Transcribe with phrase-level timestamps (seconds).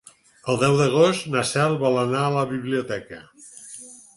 [0.53, 3.21] El deu d'agost na Cel vol anar a la biblioteca.